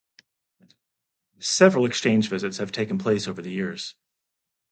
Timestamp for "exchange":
1.85-2.27